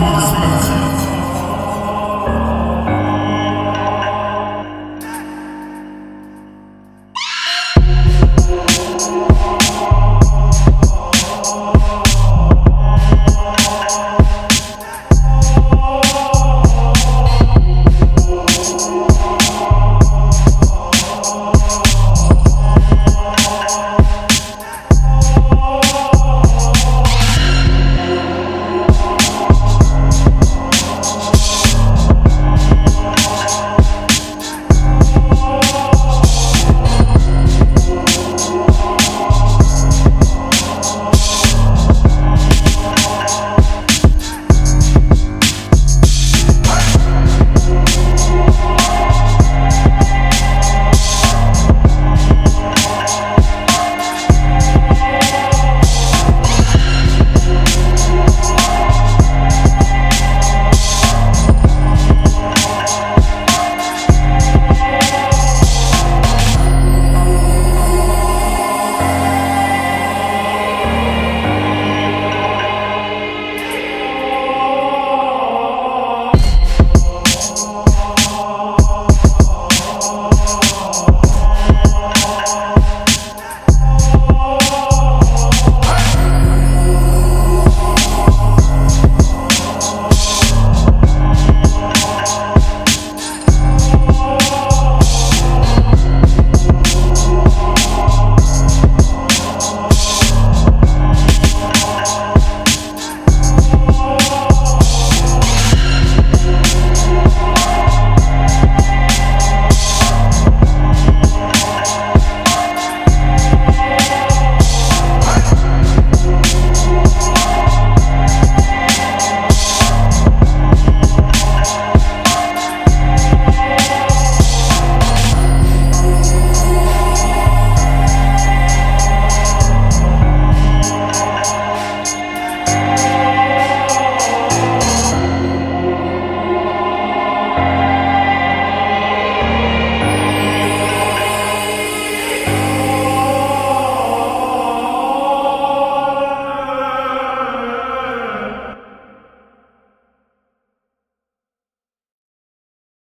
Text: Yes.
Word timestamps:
Yes. 0.00 0.29